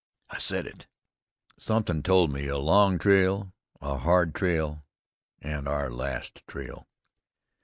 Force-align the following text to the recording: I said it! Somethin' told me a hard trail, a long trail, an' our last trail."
I 0.31 0.39
said 0.39 0.65
it! 0.65 0.87
Somethin' 1.59 2.01
told 2.01 2.33
me 2.33 2.47
a 2.47 2.55
hard 2.59 2.99
trail, 2.99 3.53
a 3.81 3.93
long 3.93 4.31
trail, 4.33 4.83
an' 5.43 5.67
our 5.67 5.91
last 5.91 6.41
trail." 6.47 6.87